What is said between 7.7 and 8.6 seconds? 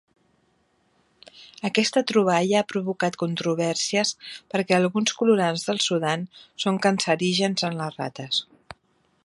les rates.